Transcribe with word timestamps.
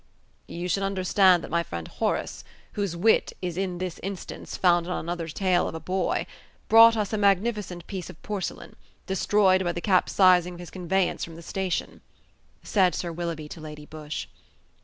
"You 0.47 0.67
should 0.67 0.81
understand 0.81 1.43
that 1.43 1.51
my 1.51 1.61
friend 1.61 1.87
Horace 1.87 2.43
whose 2.73 2.95
wit 2.97 3.33
is 3.39 3.55
in 3.55 3.77
this 3.77 3.99
instance 4.01 4.57
founded 4.57 4.91
on 4.91 4.97
another 4.97 5.27
tale 5.27 5.67
of 5.67 5.75
a 5.75 5.79
boy 5.79 6.25
brought 6.69 6.97
us 6.97 7.13
a 7.13 7.19
magnificent 7.19 7.85
piece 7.85 8.09
of 8.09 8.19
porcelain, 8.23 8.77
destroyed 9.05 9.63
by 9.63 9.73
the 9.73 9.79
capsizing 9.79 10.55
of 10.55 10.59
his 10.59 10.71
conveyance 10.71 11.23
from 11.23 11.35
the 11.35 11.43
station," 11.43 12.01
said 12.63 12.95
Sir 12.95 13.11
Willoughby 13.11 13.47
to 13.49 13.61
Lady 13.61 13.85
Busshe. 13.85 14.25